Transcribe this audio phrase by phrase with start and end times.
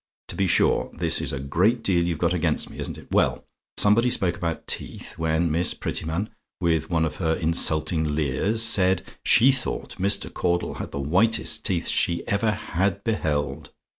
[0.29, 3.11] To be sure, this is a great deal you've got against me, isn't it?
[3.11, 3.45] Well,
[3.77, 9.51] somebody spoke about teeth, when Miss Prettyman, with one of her insulting leers, said 'she
[9.51, 10.33] thought Mr.
[10.33, 13.69] Caudle had the whitest teeth she ever HAD beheld.'